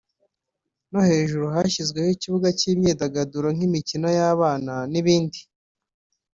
[0.91, 5.39] no hejuru hashyizweho ikibuga cy’imyidagaduro nk’ imikino y’abana n’ibindi